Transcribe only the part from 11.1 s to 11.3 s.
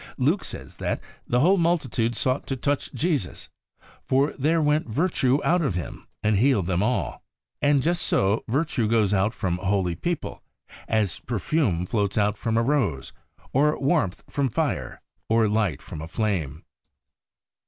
46 THE WAY OF HOLINESS